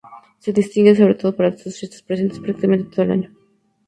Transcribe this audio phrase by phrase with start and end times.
[0.39, 3.29] Se distingue sobre todo por sus fiestas; presentes prácticamente todo el año.